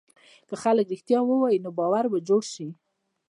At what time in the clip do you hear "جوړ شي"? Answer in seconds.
2.27-2.67